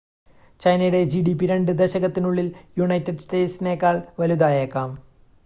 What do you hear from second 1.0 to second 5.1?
GDP രണ്ട് ദശകത്തിനുള്ളിൽ united സ്റ്റേറ്റ്സിനേക്കാൾ വലുതായേക്കാം